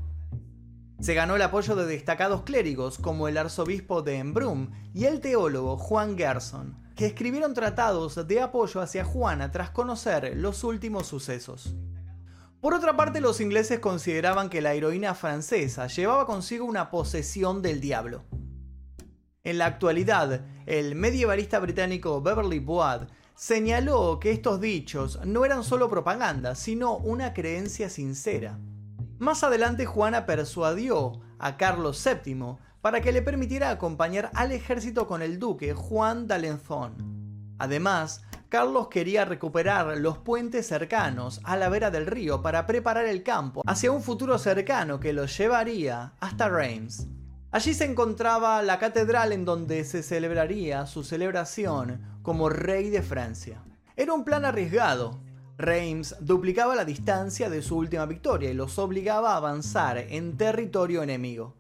Se 1.01 1.15
ganó 1.15 1.37
el 1.37 1.43
apoyo 1.43 1.77
de 1.77 1.87
destacados 1.87 2.43
clérigos 2.43 2.99
como 2.99 3.29
el 3.29 3.37
arzobispo 3.37 4.03
de 4.03 4.19
Embrun 4.19 4.71
y 4.95 5.05
el 5.05 5.21
teólogo 5.21 5.77
Juan 5.77 6.17
Gerson, 6.17 6.79
que 6.95 7.07
escribieron 7.07 7.53
tratados 7.53 8.27
de 8.27 8.41
apoyo 8.41 8.81
hacia 8.81 9.05
Juana 9.05 9.51
tras 9.51 9.71
conocer 9.71 10.35
los 10.37 10.65
últimos 10.65 11.07
sucesos. 11.07 11.75
Por 12.67 12.75
otra 12.75 12.97
parte, 12.97 13.21
los 13.21 13.41
ingleses 13.41 13.79
consideraban 13.79 14.51
que 14.51 14.61
la 14.61 14.75
heroína 14.75 15.15
francesa 15.15 15.87
llevaba 15.87 16.27
consigo 16.27 16.65
una 16.65 16.91
posesión 16.91 17.63
del 17.63 17.81
diablo. 17.81 18.25
En 19.45 19.59
la 19.59 19.67
actualidad, 19.67 20.45
el 20.67 20.97
medievalista 20.97 21.61
británico 21.61 22.21
Beverly 22.21 22.59
Boad 22.59 23.07
señaló 23.37 24.19
que 24.19 24.33
estos 24.33 24.61
dichos 24.61 25.21
no 25.25 25.45
eran 25.45 25.63
solo 25.63 25.89
propaganda, 25.89 26.57
sino 26.57 26.97
una 26.97 27.35
creencia 27.35 27.89
sincera. 27.89 28.59
Más 29.21 29.45
adelante 29.45 29.87
Juana 29.87 30.27
persuadió 30.27 31.21
a 31.39 31.57
Carlos 31.57 32.05
VII 32.05 32.57
para 32.81 33.01
que 33.01 33.13
le 33.13 33.23
permitiera 33.23 33.71
acompañar 33.71 34.33
al 34.35 34.51
ejército 34.51 35.07
con 35.07 35.23
el 35.23 35.39
duque 35.39 35.73
Juan 35.73 36.27
d'Alençon. 36.27 37.55
Además, 37.59 38.25
Carlos 38.49 38.87
quería 38.89 39.25
recuperar 39.25 39.99
los 39.99 40.19
puentes 40.19 40.69
cercanos 40.69 41.41
a 41.43 41.57
la 41.57 41.69
vera 41.69 41.91
del 41.91 42.07
río 42.07 42.43
para 42.43 42.65
preparar 42.65 43.07
el 43.07 43.25
campo 43.25 43.63
hacia 43.67 43.91
un 43.91 44.03
futuro 44.03 44.39
cercano 44.39 45.01
que 45.01 45.13
los 45.13 45.37
llevaría 45.37 46.13
hasta 46.21 46.49
Reims. 46.49 47.09
Allí 47.51 47.75
se 47.75 47.87
encontraba 47.87 48.63
la 48.63 48.79
catedral 48.79 49.33
en 49.33 49.45
donde 49.45 49.85
se 49.85 50.03
celebraría 50.03 50.87
su 50.87 51.03
celebración 51.03 52.01
como 52.23 52.49
rey 52.49 52.89
de 52.91 53.03
Francia. 53.03 53.63
Era 53.97 54.13
un 54.13 54.25
plan 54.25 54.45
arriesgado, 54.45 55.19
Reims 55.59 56.15
duplicaba 56.21 56.77
la 56.77 56.85
distancia 56.85 57.49
de 57.49 57.63
su 57.63 57.77
última 57.79 58.07
victoria 58.07 58.51
y 58.51 58.55
los 58.55 58.79
obligaba 58.79 59.33
a 59.33 59.39
avanzar 59.39 59.99
en 59.99 60.37
territorio 60.37 61.03
enemigo. 61.03 61.55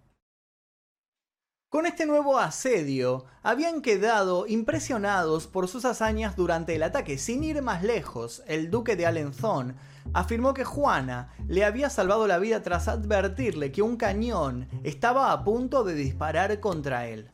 Con 1.69 1.85
este 1.85 2.07
nuevo 2.07 2.39
asedio, 2.39 3.25
habían 3.43 3.83
quedado 3.83 4.47
impresionados 4.47 5.49
por 5.49 5.67
sus 5.67 5.85
hazañas 5.85 6.37
durante 6.37 6.77
el 6.77 6.85
ataque. 6.85 7.19
Sin 7.19 7.43
ir 7.43 7.61
más 7.61 7.83
lejos, 7.83 8.45
el 8.47 8.71
duque 8.71 8.95
de 8.95 9.05
Alençon 9.05 9.75
afirmó 10.13 10.55
que 10.55 10.63
Juana 10.63 11.35
le 11.49 11.65
había 11.65 11.91
salvado 11.91 12.29
la 12.29 12.39
vida 12.39 12.63
tras 12.63 12.87
advertirle 12.87 13.73
que 13.73 13.83
un 13.83 13.97
cañón 13.97 14.69
estaba 14.85 15.33
a 15.33 15.43
punto 15.43 15.83
de 15.83 15.95
disparar 15.95 16.61
contra 16.61 17.09
él. 17.09 17.33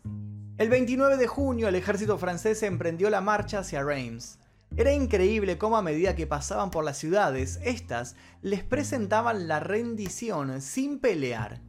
El 0.57 0.71
29 0.71 1.19
de 1.19 1.27
junio 1.27 1.69
el 1.69 1.75
ejército 1.75 2.17
francés 2.17 2.63
emprendió 2.63 3.11
la 3.11 3.21
marcha 3.21 3.59
hacia 3.59 3.83
Reims. 3.83 4.39
Era 4.79 4.95
increíble 4.95 5.59
cómo 5.59 5.77
a 5.77 5.83
medida 5.83 6.17
que 6.17 6.27
pasaban 6.27 6.71
por 6.71 6.85
las 6.85 6.97
ciudades, 6.97 7.61
éstas 7.63 8.17
les 8.41 8.65
presentaban 8.65 9.47
la 9.47 9.61
rendición 9.61 10.63
sin 10.63 11.01
pelear, 11.01 11.61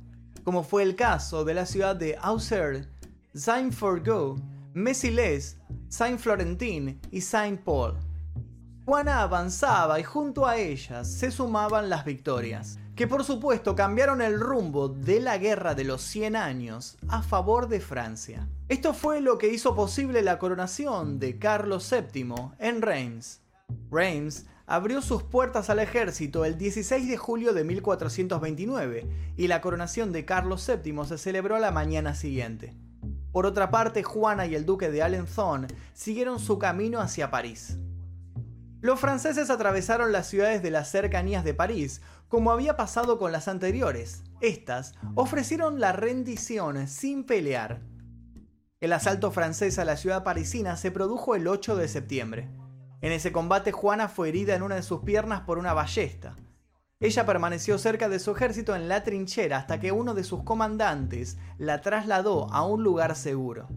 como 0.44 0.64
fue 0.64 0.84
el 0.84 0.96
caso 0.96 1.44
de 1.44 1.54
la 1.54 1.66
ciudad 1.66 1.96
de 1.96 2.18
Auxerre, 2.22 2.88
Saint-Forgot, 3.34 4.40
Messiles, 4.74 5.58
Saint-Florentin 5.90 7.00
y 7.12 7.22
Saint-Paul. 7.22 7.96
Juana 8.86 9.22
avanzaba 9.22 10.00
y 10.00 10.04
junto 10.04 10.46
a 10.46 10.58
ellas 10.58 11.10
se 11.10 11.32
sumaban 11.32 11.90
las 11.90 12.04
victorias, 12.04 12.80
que 12.96 13.08
por 13.08 13.24
supuesto 13.24 13.76
cambiaron 13.76 14.22
el 14.22 14.40
rumbo 14.40 14.90
de 14.90 15.22
la 15.22 15.38
guerra 15.38 15.74
de 15.74 15.86
los 15.86 16.02
100 16.02 16.36
años 16.36 16.98
a 17.08 17.22
favor 17.22 17.70
de 17.70 17.80
Francia. 17.80 18.48
Esto 18.68 18.94
fue 18.94 19.22
lo 19.22 19.38
que 19.38 19.48
hizo 19.48 19.74
posible 19.74 20.22
la 20.22 20.38
coronación 20.38 21.18
de 21.18 21.40
Carlos 21.40 21.90
VII 21.90 22.36
en 22.60 22.82
Reims. 22.82 23.42
Reims 23.90 24.46
abrió 24.66 25.02
sus 25.02 25.24
puertas 25.24 25.70
al 25.70 25.80
ejército 25.80 26.46
el 26.46 26.58
16 26.58 27.08
de 27.08 27.18
julio 27.18 27.54
de 27.54 27.64
1429 27.64 29.08
y 29.36 29.48
la 29.48 29.62
coronación 29.62 30.12
de 30.12 30.26
Carlos 30.26 30.68
VII 30.68 31.06
se 31.06 31.18
celebró 31.18 31.60
la 31.60 31.72
mañana 31.72 32.16
siguiente. 32.16 32.74
Por 33.32 33.46
otra 33.46 33.72
parte, 33.72 34.04
Juana 34.04 34.46
y 34.46 34.56
el 34.56 34.66
duque 34.66 34.92
de 34.92 35.02
Alençon 35.02 35.68
siguieron 35.94 36.40
su 36.40 36.60
camino 36.60 37.00
hacia 37.00 37.32
París. 37.32 37.78
Los 38.80 39.00
franceses 39.00 39.50
atravesaron 39.50 40.12
las 40.12 40.28
ciudades 40.28 40.62
de 40.62 40.70
las 40.70 40.90
cercanías 40.90 41.44
de 41.44 41.54
París, 41.54 42.02
como 42.28 42.52
había 42.52 42.76
pasado 42.76 43.18
con 43.18 43.32
las 43.32 43.48
anteriores. 43.48 44.24
Estas 44.42 44.94
ofrecieron 45.16 45.80
la 45.80 45.94
rendición 45.94 46.88
sin 46.88 47.24
pelear. 47.24 47.82
El 48.82 48.92
asalto 48.92 49.32
francés 49.32 49.80
a 49.80 49.86
la 49.86 49.96
ciudad 49.96 50.24
parisina 50.24 50.76
se 50.76 50.92
produjo 50.92 51.36
el 51.36 51.48
8 51.48 51.78
de 51.78 51.88
septiembre. 51.88 52.50
En 53.04 53.12
ese 53.12 53.34
combate 53.34 53.74
Juana 53.74 54.08
fue 54.08 54.30
herida 54.30 54.56
en 54.56 54.64
una 54.64 54.76
de 54.76 54.82
sus 54.82 55.02
piernas 55.02 55.42
por 55.42 55.58
una 55.58 55.74
ballesta. 55.74 56.38
Ella 57.02 57.26
permaneció 57.26 57.78
cerca 57.78 58.08
de 58.08 58.18
su 58.18 58.32
ejército 58.32 58.78
en 58.78 58.88
la 58.88 59.04
trinchera 59.04 59.58
hasta 59.58 59.82
que 59.82 59.92
uno 59.92 60.14
de 60.14 60.24
sus 60.24 60.44
comandantes 60.44 61.38
la 61.58 61.82
trasladó 61.82 62.50
a 62.54 62.66
un 62.66 62.82
lugar 62.82 63.18
seguro. 63.18 63.68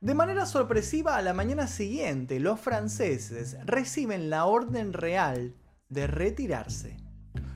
De 0.00 0.14
manera 0.14 0.46
sorpresiva, 0.46 1.16
a 1.16 1.22
la 1.22 1.34
mañana 1.34 1.66
siguiente, 1.66 2.38
los 2.38 2.60
franceses 2.60 3.56
reciben 3.64 4.30
la 4.30 4.44
orden 4.44 4.92
real 4.92 5.56
de 5.88 6.06
retirarse. 6.06 6.98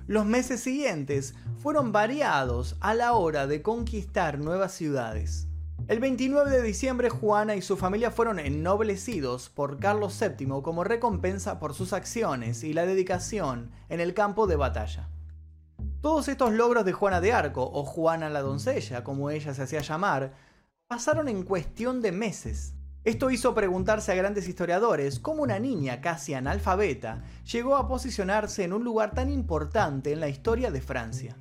Los 0.09 0.27
meses 0.27 0.59
siguientes 0.59 1.37
fueron 1.63 1.93
variados 1.93 2.77
a 2.81 2.95
la 2.95 3.13
hora 3.13 3.47
de 3.47 3.63
conquistar 3.63 4.41
nuevas 4.41 4.73
ciudades. 4.73 5.47
El 5.91 5.99
29 5.99 6.53
de 6.53 6.63
diciembre, 6.63 7.11
Juana 7.11 7.57
y 7.57 7.63
su 7.63 7.77
familia 7.77 8.13
fueron 8.13 8.39
ennoblecidos 8.39 9.49
por 9.49 9.81
Carlos 9.81 10.17
VII 10.21 10.63
como 10.63 10.85
recompensa 10.85 11.59
por 11.59 11.75
sus 11.75 11.93
acciones 11.93 12.63
y 12.63 12.73
la 12.73 12.87
dedicación 12.87 13.73
en 13.89 13.99
el 13.99 14.15
campo 14.15 14.47
de 14.47 14.55
batalla. 14.55 15.09
Todos 16.01 16.29
estos 16.29 16.53
logros 16.53 16.85
de 16.85 16.93
Juana 16.93 17.21
de 17.21 17.33
Arco, 17.33 17.69
o 17.73 17.85
Juana 17.85 18.31
la 18.31 18.41
doncella, 18.41 19.03
como 19.03 19.31
ella 19.31 19.53
se 19.53 19.63
hacía 19.65 19.81
llamar, 19.81 20.35
pasaron 20.87 21.29
en 21.29 21.43
cuestión 21.43 22.01
de 22.03 22.13
meses. 22.13 22.75
Esto 23.03 23.29
hizo 23.33 23.53
preguntarse 23.53 24.13
a 24.13 24.15
grandes 24.15 24.47
historiadores 24.47 25.19
cómo 25.19 25.43
una 25.43 25.59
niña 25.59 26.01
casi 26.01 26.35
analfabeta 26.35 27.25
llegó 27.51 27.75
a 27.75 27.89
posicionarse 27.89 28.63
en 28.63 28.75
un 28.75 28.85
lugar 28.85 29.13
tan 29.13 29.29
importante 29.29 30.13
en 30.13 30.21
la 30.21 30.29
historia 30.29 30.71
de 30.71 30.83
Francia. 30.83 31.37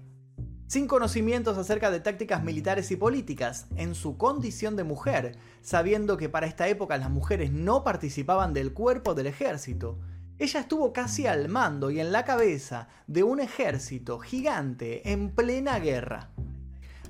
Sin 0.70 0.86
conocimientos 0.86 1.58
acerca 1.58 1.90
de 1.90 2.00
tácticas 2.00 2.44
militares 2.44 2.92
y 2.92 2.96
políticas, 2.96 3.66
en 3.76 3.96
su 3.96 4.18
condición 4.18 4.76
de 4.76 4.84
mujer, 4.84 5.36
sabiendo 5.64 6.16
que 6.16 6.30
para 6.30 6.46
esta 6.46 6.68
época 6.68 6.96
las 7.00 7.10
mujeres 7.10 7.52
no 7.52 7.84
participaban 7.84 8.54
del 8.54 8.72
cuerpo 8.72 9.16
del 9.16 9.26
ejército, 9.26 9.98
ella 10.38 10.60
estuvo 10.60 10.94
casi 10.94 11.26
al 11.26 11.50
mando 11.50 11.90
y 11.90 12.00
en 12.00 12.12
la 12.12 12.24
cabeza 12.24 12.88
de 13.08 13.24
un 13.24 13.40
ejército 13.40 14.20
gigante 14.20 15.12
en 15.12 15.32
plena 15.32 15.80
guerra. 15.80 16.30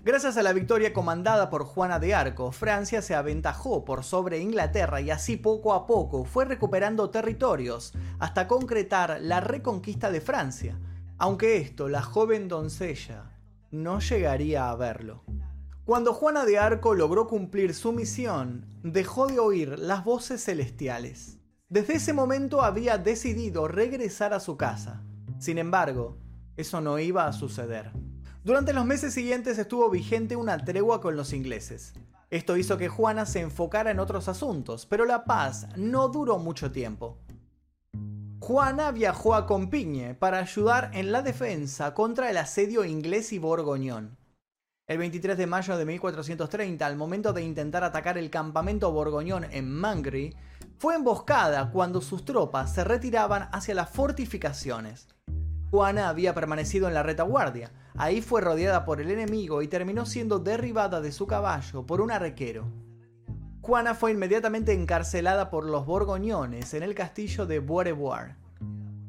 Gracias 0.05 0.37
a 0.37 0.43
la 0.43 0.53
victoria 0.53 0.93
comandada 0.93 1.49
por 1.49 1.65
Juana 1.65 1.99
de 1.99 2.15
Arco, 2.15 2.53
Francia 2.53 3.01
se 3.01 3.13
aventajó 3.13 3.83
por 3.83 4.05
sobre 4.05 4.39
Inglaterra 4.39 5.01
y 5.01 5.11
así 5.11 5.35
poco 5.35 5.73
a 5.73 5.85
poco 5.85 6.23
fue 6.23 6.45
recuperando 6.45 7.09
territorios 7.09 7.91
hasta 8.19 8.47
concretar 8.47 9.19
la 9.19 9.41
reconquista 9.41 10.09
de 10.11 10.21
Francia, 10.21 10.79
aunque 11.17 11.57
esto 11.57 11.89
la 11.89 12.01
joven 12.01 12.47
doncella 12.47 13.33
no 13.71 13.99
llegaría 13.99 14.69
a 14.69 14.75
verlo. 14.75 15.23
Cuando 15.85 16.13
Juana 16.13 16.45
de 16.45 16.59
Arco 16.59 16.93
logró 16.93 17.27
cumplir 17.27 17.73
su 17.73 17.91
misión, 17.91 18.65
dejó 18.83 19.27
de 19.27 19.39
oír 19.39 19.79
las 19.79 20.03
voces 20.03 20.43
celestiales. 20.43 21.39
Desde 21.67 21.95
ese 21.95 22.13
momento 22.13 22.61
había 22.61 22.97
decidido 22.97 23.67
regresar 23.67 24.33
a 24.33 24.39
su 24.39 24.57
casa. 24.57 25.03
Sin 25.39 25.57
embargo, 25.57 26.17
eso 26.57 26.81
no 26.81 26.99
iba 26.99 27.25
a 27.25 27.33
suceder. 27.33 27.91
Durante 28.43 28.73
los 28.73 28.85
meses 28.85 29.13
siguientes 29.13 29.57
estuvo 29.57 29.89
vigente 29.89 30.35
una 30.35 30.57
tregua 30.63 31.01
con 31.01 31.15
los 31.15 31.33
ingleses. 31.33 31.93
Esto 32.29 32.57
hizo 32.57 32.77
que 32.77 32.87
Juana 32.87 33.25
se 33.25 33.41
enfocara 33.41 33.91
en 33.91 33.99
otros 33.99 34.27
asuntos, 34.27 34.85
pero 34.85 35.05
la 35.05 35.25
paz 35.25 35.67
no 35.75 36.09
duró 36.09 36.37
mucho 36.37 36.71
tiempo. 36.71 37.17
Juana 38.49 38.91
viajó 38.91 39.35
a 39.35 39.45
Compigne 39.45 40.15
para 40.15 40.39
ayudar 40.39 40.89
en 40.95 41.11
la 41.11 41.21
defensa 41.21 41.93
contra 41.93 42.31
el 42.31 42.37
asedio 42.37 42.83
inglés 42.83 43.31
y 43.31 43.37
borgoñón. 43.37 44.17
El 44.87 44.97
23 44.97 45.37
de 45.37 45.45
mayo 45.45 45.77
de 45.77 45.85
1430, 45.85 46.83
al 46.83 46.95
momento 46.95 47.31
de 47.31 47.43
intentar 47.43 47.83
atacar 47.83 48.17
el 48.17 48.31
campamento 48.31 48.91
borgoñón 48.91 49.43
en 49.51 49.71
Mangry, 49.71 50.35
fue 50.79 50.95
emboscada 50.95 51.69
cuando 51.69 52.01
sus 52.01 52.25
tropas 52.25 52.73
se 52.73 52.83
retiraban 52.83 53.49
hacia 53.51 53.75
las 53.75 53.91
fortificaciones. 53.91 55.07
Juana 55.69 56.09
había 56.09 56.33
permanecido 56.33 56.87
en 56.87 56.95
la 56.95 57.03
retaguardia. 57.03 57.71
Ahí 57.97 58.19
fue 58.19 58.41
rodeada 58.41 58.83
por 58.83 58.99
el 58.99 59.11
enemigo 59.11 59.61
y 59.61 59.67
terminó 59.67 60.07
siendo 60.07 60.39
derribada 60.39 61.01
de 61.01 61.11
su 61.11 61.27
caballo 61.27 61.85
por 61.85 62.01
un 62.01 62.09
arrequero. 62.09 62.65
Juana 63.61 63.93
fue 63.93 64.09
inmediatamente 64.09 64.73
encarcelada 64.73 65.51
por 65.51 65.65
los 65.65 65.85
borgoñones 65.85 66.73
en 66.73 66.81
el 66.81 66.95
castillo 66.95 67.45
de 67.45 67.59
Beaurevoir. 67.59 68.38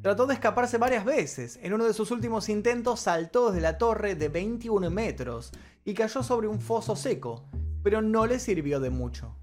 Trató 0.01 0.25
de 0.25 0.33
escaparse 0.33 0.79
varias 0.79 1.05
veces. 1.05 1.59
En 1.61 1.73
uno 1.73 1.85
de 1.85 1.93
sus 1.93 2.09
últimos 2.09 2.49
intentos 2.49 3.01
saltó 3.01 3.51
desde 3.51 3.61
la 3.61 3.77
torre 3.77 4.15
de 4.15 4.29
21 4.29 4.89
metros 4.89 5.51
y 5.85 5.93
cayó 5.93 6.23
sobre 6.23 6.47
un 6.47 6.59
foso 6.59 6.95
seco, 6.95 7.45
pero 7.83 8.01
no 8.01 8.25
le 8.25 8.39
sirvió 8.39 8.79
de 8.79 8.89
mucho. 8.89 9.35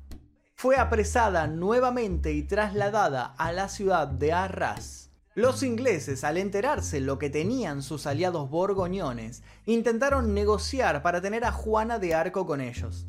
Fue 0.56 0.76
apresada 0.76 1.46
nuevamente 1.46 2.32
y 2.32 2.42
trasladada 2.42 3.36
a 3.38 3.52
la 3.52 3.68
ciudad 3.68 4.08
de 4.08 4.32
Arras. 4.32 5.10
Los 5.36 5.62
ingleses, 5.62 6.24
al 6.24 6.36
enterarse 6.36 6.98
lo 6.98 7.20
que 7.20 7.30
tenían 7.30 7.80
sus 7.80 8.08
aliados 8.08 8.50
borgoñones, 8.50 9.44
intentaron 9.66 10.34
negociar 10.34 11.02
para 11.02 11.20
tener 11.20 11.44
a 11.44 11.52
Juana 11.52 12.00
de 12.00 12.14
Arco 12.14 12.44
con 12.44 12.60
ellos. 12.60 13.06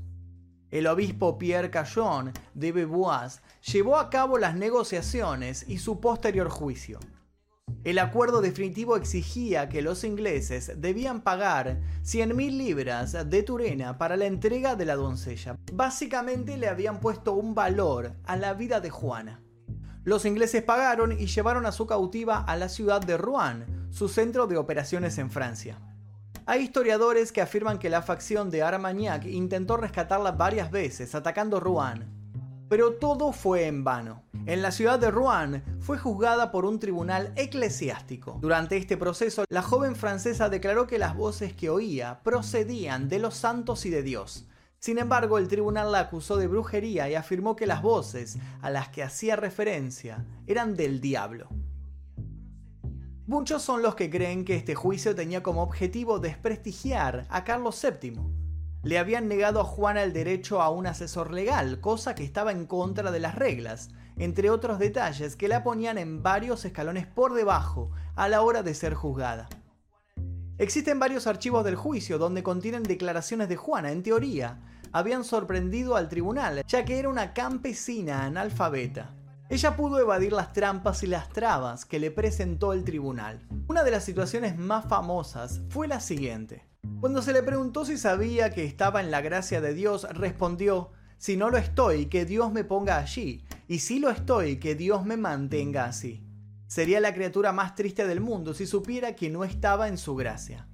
El 0.69 0.85
obispo 0.85 1.39
Pierre 1.39 1.71
Callon 1.71 2.31
de 2.53 2.71
Beauvois 2.71 3.41
llevó 3.63 3.97
a 3.97 4.11
cabo 4.11 4.37
las 4.37 4.53
negociaciones 4.53 5.65
y 5.67 5.79
su 5.79 5.99
posterior 5.99 6.49
juicio. 6.49 6.99
El 7.83 7.99
acuerdo 7.99 8.41
definitivo 8.41 8.97
exigía 8.97 9.69
que 9.69 9.81
los 9.81 10.03
ingleses 10.03 10.73
debían 10.77 11.21
pagar 11.21 11.79
100.000 12.03 12.57
libras 12.57 13.29
de 13.29 13.43
Turena 13.43 13.97
para 13.97 14.17
la 14.17 14.25
entrega 14.25 14.75
de 14.75 14.85
la 14.85 14.95
doncella. 14.95 15.57
Básicamente 15.73 16.57
le 16.57 16.67
habían 16.67 16.99
puesto 16.99 17.33
un 17.33 17.55
valor 17.55 18.13
a 18.25 18.35
la 18.35 18.53
vida 18.53 18.79
de 18.81 18.89
Juana. 18.89 19.41
Los 20.03 20.25
ingleses 20.25 20.63
pagaron 20.63 21.11
y 21.11 21.27
llevaron 21.27 21.65
a 21.65 21.71
su 21.71 21.85
cautiva 21.85 22.39
a 22.39 22.55
la 22.57 22.69
ciudad 22.69 23.01
de 23.01 23.17
Rouen, 23.17 23.87
su 23.91 24.07
centro 24.09 24.47
de 24.47 24.57
operaciones 24.57 25.17
en 25.17 25.29
Francia. 25.29 25.79
Hay 26.45 26.63
historiadores 26.63 27.31
que 27.31 27.41
afirman 27.41 27.77
que 27.79 27.89
la 27.89 28.01
facción 28.01 28.49
de 28.49 28.63
Armagnac 28.63 29.25
intentó 29.25 29.77
rescatarla 29.77 30.31
varias 30.31 30.71
veces, 30.71 31.13
atacando 31.13 31.59
Rouen, 31.59 32.05
pero 32.67 32.93
todo 32.93 33.31
fue 33.31 33.67
en 33.67 33.83
vano. 33.83 34.23
En 34.45 34.61
la 34.61 34.71
ciudad 34.71 34.99
de 34.99 35.11
Rouen 35.11 35.63
fue 35.79 35.97
juzgada 35.97 36.51
por 36.51 36.65
un 36.65 36.79
tribunal 36.79 37.33
eclesiástico. 37.35 38.39
Durante 38.41 38.77
este 38.77 38.97
proceso, 38.97 39.45
la 39.49 39.61
joven 39.61 39.95
francesa 39.95 40.49
declaró 40.49 40.87
que 40.87 40.97
las 40.97 41.15
voces 41.15 41.53
que 41.53 41.69
oía 41.69 42.21
procedían 42.23 43.09
de 43.09 43.19
los 43.19 43.35
santos 43.35 43.85
y 43.85 43.89
de 43.89 44.01
Dios. 44.01 44.47
Sin 44.79 44.97
embargo, 44.97 45.37
el 45.37 45.47
tribunal 45.49 45.91
la 45.91 45.99
acusó 45.99 46.37
de 46.37 46.47
brujería 46.47 47.09
y 47.09 47.15
afirmó 47.15 47.55
que 47.55 47.67
las 47.67 47.81
voces 47.81 48.37
a 48.61 48.69
las 48.69 48.89
que 48.89 49.03
hacía 49.03 49.35
referencia 49.35 50.25
eran 50.47 50.75
del 50.75 51.01
diablo. 51.01 51.49
Muchos 53.27 53.61
son 53.61 53.83
los 53.83 53.93
que 53.93 54.09
creen 54.09 54.45
que 54.45 54.55
este 54.55 54.73
juicio 54.73 55.13
tenía 55.13 55.43
como 55.43 55.61
objetivo 55.61 56.17
desprestigiar 56.17 57.27
a 57.29 57.43
Carlos 57.43 57.79
VII, 57.79 58.19
le 58.81 58.97
habían 58.97 59.27
negado 59.27 59.59
a 59.59 59.65
Juana 59.65 60.03
el 60.03 60.13
derecho 60.13 60.61
a 60.61 60.69
un 60.69 60.87
asesor 60.87 61.33
legal, 61.33 61.81
cosa 61.81 62.15
que 62.15 62.23
estaba 62.23 62.51
en 62.51 62.65
contra 62.65 63.11
de 63.11 63.19
las 63.19 63.35
reglas, 63.35 63.89
entre 64.17 64.49
otros 64.49 64.79
detalles 64.79 65.35
que 65.35 65.47
la 65.47 65.63
ponían 65.63 65.97
en 65.97 66.23
varios 66.23 66.63
escalones 66.65 67.05
por 67.05 67.33
debajo 67.33 67.91
a 68.15 68.29
la 68.29 68.41
hora 68.41 68.63
de 68.63 68.73
ser 68.73 68.93
juzgada. 68.93 69.49
Existen 70.57 70.99
varios 70.99 71.27
archivos 71.27 71.63
del 71.63 71.75
juicio 71.75 72.17
donde 72.17 72.43
contienen 72.43 72.83
declaraciones 72.83 73.47
de 73.47 73.55
Juana, 73.55 73.91
en 73.91 74.03
teoría, 74.03 74.59
habían 74.91 75.23
sorprendido 75.23 75.95
al 75.95 76.09
tribunal, 76.09 76.63
ya 76.67 76.83
que 76.83 76.99
era 76.99 77.09
una 77.09 77.33
campesina 77.33 78.25
analfabeta. 78.25 79.15
Ella 79.49 79.75
pudo 79.75 79.99
evadir 79.99 80.33
las 80.33 80.53
trampas 80.53 81.01
y 81.03 81.07
las 81.07 81.29
trabas 81.29 81.85
que 81.85 81.99
le 81.99 82.11
presentó 82.11 82.73
el 82.73 82.83
tribunal. 82.83 83.47
Una 83.67 83.83
de 83.83 83.91
las 83.91 84.03
situaciones 84.03 84.57
más 84.57 84.85
famosas 84.85 85.61
fue 85.69 85.87
la 85.87 85.99
siguiente. 85.99 86.68
Cuando 86.99 87.21
se 87.21 87.31
le 87.31 87.43
preguntó 87.43 87.85
si 87.85 87.97
sabía 87.97 88.49
que 88.49 88.65
estaba 88.65 88.99
en 88.99 89.09
la 89.09 89.21
gracia 89.21 89.61
de 89.61 89.73
Dios, 89.73 90.05
respondió, 90.11 90.91
si 91.17 91.37
no 91.37 91.49
lo 91.49 91.57
estoy, 91.57 92.07
que 92.07 92.25
Dios 92.25 92.51
me 92.51 92.65
ponga 92.65 92.97
allí, 92.97 93.45
y 93.69 93.79
si 93.79 93.99
lo 93.99 94.09
estoy, 94.09 94.57
que 94.57 94.75
Dios 94.75 95.05
me 95.05 95.15
mantenga 95.15 95.85
así. 95.85 96.25
Sería 96.67 96.99
la 96.99 97.13
criatura 97.13 97.53
más 97.53 97.75
triste 97.75 98.05
del 98.05 98.19
mundo 98.19 98.53
si 98.53 98.65
supiera 98.65 99.15
que 99.15 99.29
no 99.29 99.45
estaba 99.45 99.87
en 99.87 99.97
su 99.97 100.15
gracia. 100.15 100.67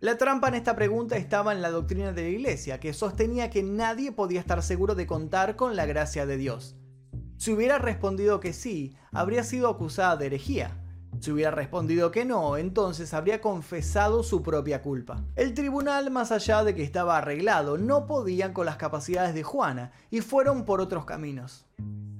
La 0.00 0.16
trampa 0.16 0.48
en 0.48 0.54
esta 0.54 0.74
pregunta 0.74 1.16
estaba 1.16 1.52
en 1.52 1.60
la 1.60 1.70
doctrina 1.70 2.12
de 2.12 2.22
la 2.22 2.28
Iglesia, 2.28 2.80
que 2.80 2.94
sostenía 2.94 3.50
que 3.50 3.62
nadie 3.62 4.12
podía 4.12 4.40
estar 4.40 4.62
seguro 4.62 4.94
de 4.94 5.06
contar 5.06 5.56
con 5.56 5.76
la 5.76 5.84
gracia 5.84 6.24
de 6.24 6.36
Dios. 6.36 6.76
Si 7.36 7.52
hubiera 7.52 7.78
respondido 7.78 8.40
que 8.40 8.52
sí, 8.52 8.96
habría 9.12 9.44
sido 9.44 9.68
acusada 9.68 10.16
de 10.16 10.26
herejía, 10.26 10.82
si 11.20 11.32
hubiera 11.32 11.50
respondido 11.50 12.10
que 12.10 12.24
no, 12.24 12.56
entonces 12.56 13.14
habría 13.14 13.40
confesado 13.40 14.22
su 14.22 14.42
propia 14.42 14.82
culpa. 14.82 15.24
El 15.36 15.54
tribunal, 15.54 16.10
más 16.10 16.32
allá 16.32 16.64
de 16.64 16.74
que 16.74 16.82
estaba 16.82 17.18
arreglado, 17.18 17.78
no 17.78 18.06
podían 18.06 18.52
con 18.52 18.66
las 18.66 18.76
capacidades 18.76 19.34
de 19.34 19.42
Juana 19.42 19.92
y 20.10 20.20
fueron 20.20 20.64
por 20.64 20.80
otros 20.80 21.04
caminos. 21.04 21.66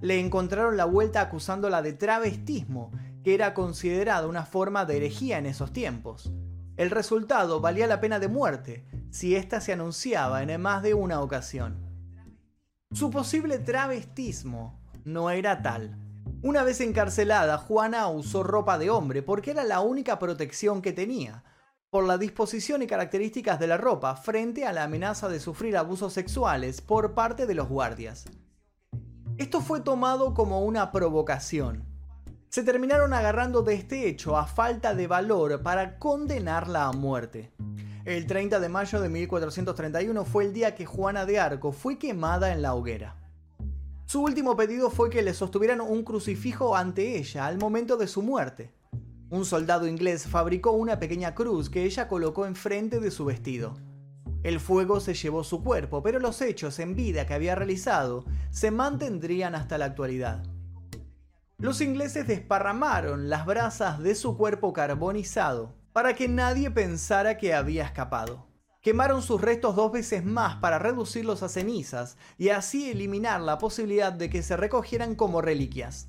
Le 0.01 0.21
encontraron 0.21 0.77
la 0.77 0.85
vuelta 0.85 1.21
acusándola 1.21 1.83
de 1.83 1.93
travestismo, 1.93 2.91
que 3.23 3.35
era 3.35 3.55
considerada 3.55 4.27
una 4.27 4.45
forma 4.45 4.85
de 4.85 4.97
herejía 4.97 5.39
en 5.39 5.47
esos 5.47 5.73
tiempos. 5.73 6.33
El 6.77 6.91
resultado 6.91 7.61
valía 7.61 7.87
la 7.87 8.01
pena 8.01 8.19
de 8.19 8.29
muerte, 8.29 8.85
si 9.11 9.35
ésta 9.35 9.61
se 9.61 9.73
anunciaba 9.73 10.43
en 10.43 10.61
más 10.61 10.83
de 10.83 10.95
una 10.95 11.21
ocasión. 11.21 11.77
Su 12.93 13.11
posible 13.11 13.59
travestismo 13.59 14.81
no 15.05 15.31
era 15.31 15.61
tal. 15.63 15.99
Una 16.41 16.63
vez 16.63 16.81
encarcelada, 16.81 17.59
Juana 17.59 18.07
usó 18.07 18.45
ropa 18.45 18.79
de 18.79 18.91
hombre 18.91 19.23
porque 19.23 19.51
era 19.51 19.65
la 19.65 19.81
única 19.81 20.21
protección 20.21 20.83
que 20.83 20.93
tenía, 20.93 21.43
por 21.91 22.05
la 22.05 22.17
disposición 22.17 22.81
y 22.81 22.87
características 22.87 23.59
de 23.59 23.67
la 23.67 23.77
ropa 23.77 24.15
frente 24.15 24.65
a 24.65 24.73
la 24.73 24.85
amenaza 24.85 25.29
de 25.29 25.41
sufrir 25.41 25.77
abusos 25.77 26.13
sexuales 26.13 26.81
por 26.81 27.15
parte 27.15 27.45
de 27.47 27.57
los 27.57 27.69
guardias. 27.69 28.27
Esto 29.37 29.61
fue 29.61 29.81
tomado 29.81 30.33
como 30.33 30.65
una 30.65 30.93
provocación. 30.93 31.85
Se 32.51 32.63
terminaron 32.63 33.15
agarrando 33.15 33.63
de 33.63 33.75
este 33.75 34.09
hecho 34.09 34.37
a 34.37 34.47
falta 34.47 34.95
de 34.95 35.09
valor 35.09 35.61
para 35.65 35.99
condenarla 35.99 36.85
a 36.85 36.93
muerte. 36.93 37.53
El 38.05 38.29
30 38.29 38.61
de 38.61 38.69
mayo 38.69 39.01
de 39.01 39.09
1431 39.09 40.25
fue 40.25 40.45
el 40.45 40.53
día 40.53 40.77
que 40.77 40.87
Juana 40.87 41.27
de 41.27 41.41
Arco 41.41 41.73
fue 41.73 41.99
quemada 41.99 42.53
en 42.53 42.63
la 42.63 42.75
hoguera. 42.75 43.17
Su 44.09 44.23
último 44.23 44.57
pedido 44.57 44.89
fue 44.89 45.11
que 45.11 45.21
le 45.21 45.35
sostuvieran 45.35 45.83
un 45.83 46.03
crucifijo 46.03 46.75
ante 46.75 47.19
ella 47.19 47.45
al 47.45 47.59
momento 47.59 47.99
de 47.99 48.07
su 48.07 48.23
muerte. 48.23 48.73
Un 49.29 49.45
soldado 49.45 49.87
inglés 49.87 50.27
fabricó 50.27 50.71
una 50.73 50.99
pequeña 50.99 51.35
cruz 51.35 51.69
que 51.69 51.85
ella 51.85 52.09
colocó 52.09 52.47
enfrente 52.47 53.01
de 53.01 53.11
su 53.11 53.27
vestido. 53.27 53.77
El 54.43 54.61
fuego 54.61 55.01
se 55.01 55.13
llevó 55.13 55.45
su 55.45 55.63
cuerpo, 55.63 56.03
pero 56.03 56.21
los 56.21 56.41
hechos 56.41 56.79
en 56.79 56.97
vida 56.97 57.27
que 57.27 57.35
había 57.35 57.55
realizado 57.55 58.25
se 58.51 58.71
mantendrían 58.71 59.55
hasta 59.55 59.77
la 59.77 59.85
actualidad. 59.85 60.43
Los 61.59 61.83
ingleses 61.83 62.27
desparramaron 62.27 63.29
las 63.29 63.45
brasas 63.45 63.99
de 63.99 64.15
su 64.15 64.39
cuerpo 64.39 64.73
carbonizado 64.73 65.75
para 65.93 66.15
que 66.15 66.29
nadie 66.29 66.71
pensara 66.71 67.37
que 67.37 67.53
había 67.53 67.85
escapado. 67.85 68.48
Quemaron 68.81 69.23
sus 69.23 69.41
restos 69.41 69.75
dos 69.75 69.91
veces 69.91 70.25
más 70.25 70.57
para 70.57 70.79
reducirlos 70.79 71.43
a 71.43 71.49
cenizas 71.49 72.17
y 72.37 72.51
así 72.51 72.91
eliminar 72.91 73.41
la 73.41 73.59
posibilidad 73.59 74.13
de 74.13 74.31
que 74.31 74.43
se 74.43 74.57
recogieran 74.57 75.17
como 75.17 75.41
reliquias. 75.43 76.09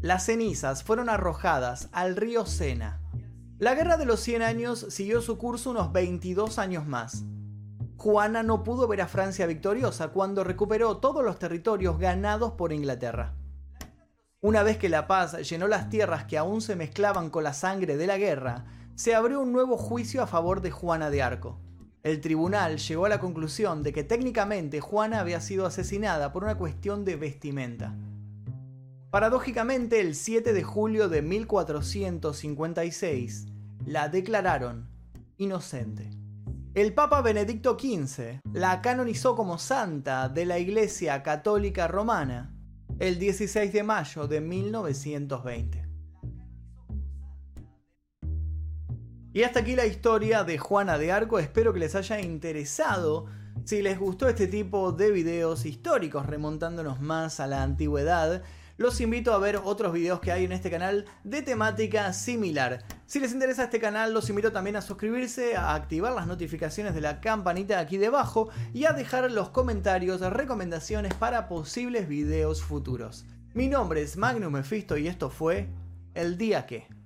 Las 0.00 0.26
cenizas 0.26 0.82
fueron 0.82 1.08
arrojadas 1.08 1.88
al 1.92 2.16
río 2.16 2.46
Sena. 2.46 3.00
La 3.58 3.74
Guerra 3.74 3.96
de 3.96 4.06
los 4.06 4.20
100 4.20 4.42
años 4.42 4.86
siguió 4.88 5.20
su 5.20 5.38
curso 5.38 5.70
unos 5.70 5.92
22 5.92 6.58
años 6.58 6.86
más. 6.86 7.24
Juana 7.96 8.42
no 8.42 8.64
pudo 8.64 8.88
ver 8.88 9.00
a 9.02 9.06
Francia 9.06 9.46
victoriosa 9.46 10.08
cuando 10.08 10.42
recuperó 10.42 10.96
todos 10.96 11.22
los 11.24 11.38
territorios 11.38 11.98
ganados 11.98 12.54
por 12.54 12.72
Inglaterra. 12.72 13.36
Una 14.40 14.64
vez 14.64 14.76
que 14.76 14.88
la 14.88 15.06
paz 15.06 15.48
llenó 15.48 15.68
las 15.68 15.88
tierras 15.88 16.24
que 16.24 16.36
aún 16.36 16.62
se 16.62 16.74
mezclaban 16.74 17.30
con 17.30 17.44
la 17.44 17.52
sangre 17.52 17.96
de 17.96 18.08
la 18.08 18.18
guerra, 18.18 18.64
se 18.94 19.14
abrió 19.14 19.40
un 19.40 19.52
nuevo 19.52 19.76
juicio 19.76 20.22
a 20.22 20.26
favor 20.26 20.60
de 20.60 20.70
Juana 20.70 21.10
de 21.10 21.22
Arco. 21.22 21.58
El 22.02 22.20
tribunal 22.20 22.78
llegó 22.78 23.06
a 23.06 23.08
la 23.08 23.20
conclusión 23.20 23.82
de 23.82 23.92
que 23.92 24.04
técnicamente 24.04 24.80
Juana 24.80 25.20
había 25.20 25.40
sido 25.40 25.66
asesinada 25.66 26.32
por 26.32 26.44
una 26.44 26.58
cuestión 26.58 27.04
de 27.04 27.16
vestimenta. 27.16 27.96
Paradójicamente, 29.10 30.00
el 30.00 30.14
7 30.14 30.52
de 30.52 30.62
julio 30.62 31.08
de 31.08 31.22
1456, 31.22 33.46
la 33.86 34.08
declararon 34.08 34.88
inocente. 35.36 36.10
El 36.74 36.94
Papa 36.94 37.20
Benedicto 37.20 37.76
XV 37.78 38.40
la 38.52 38.80
canonizó 38.80 39.36
como 39.36 39.58
santa 39.58 40.28
de 40.28 40.46
la 40.46 40.58
Iglesia 40.58 41.22
Católica 41.22 41.86
Romana 41.86 42.56
el 42.98 43.18
16 43.18 43.72
de 43.72 43.82
mayo 43.82 44.26
de 44.26 44.40
1920. 44.40 45.91
Y 49.34 49.44
hasta 49.44 49.60
aquí 49.60 49.76
la 49.76 49.86
historia 49.86 50.44
de 50.44 50.58
Juana 50.58 50.98
de 50.98 51.10
Arco, 51.10 51.38
espero 51.38 51.72
que 51.72 51.78
les 51.78 51.94
haya 51.94 52.20
interesado. 52.20 53.26
Si 53.64 53.80
les 53.80 53.98
gustó 53.98 54.28
este 54.28 54.46
tipo 54.46 54.92
de 54.92 55.10
videos 55.10 55.64
históricos 55.64 56.26
remontándonos 56.26 57.00
más 57.00 57.40
a 57.40 57.46
la 57.46 57.62
antigüedad, 57.62 58.42
los 58.76 59.00
invito 59.00 59.32
a 59.32 59.38
ver 59.38 59.58
otros 59.64 59.94
videos 59.94 60.20
que 60.20 60.32
hay 60.32 60.44
en 60.44 60.52
este 60.52 60.70
canal 60.70 61.06
de 61.24 61.40
temática 61.40 62.12
similar. 62.12 62.84
Si 63.06 63.20
les 63.20 63.32
interesa 63.32 63.64
este 63.64 63.80
canal, 63.80 64.12
los 64.12 64.28
invito 64.28 64.52
también 64.52 64.76
a 64.76 64.82
suscribirse, 64.82 65.56
a 65.56 65.74
activar 65.74 66.12
las 66.12 66.26
notificaciones 66.26 66.94
de 66.94 67.00
la 67.00 67.22
campanita 67.22 67.78
aquí 67.78 67.96
debajo 67.96 68.50
y 68.74 68.84
a 68.84 68.92
dejar 68.92 69.30
los 69.30 69.48
comentarios, 69.48 70.20
recomendaciones 70.20 71.14
para 71.14 71.48
posibles 71.48 72.06
videos 72.06 72.62
futuros. 72.62 73.24
Mi 73.54 73.68
nombre 73.68 74.02
es 74.02 74.18
Magnum 74.18 74.52
Mephisto 74.52 74.98
y 74.98 75.08
esto 75.08 75.30
fue 75.30 75.68
El 76.14 76.36
Día 76.36 76.66
Que. 76.66 77.01